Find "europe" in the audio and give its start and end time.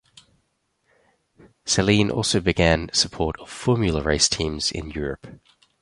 4.89-5.27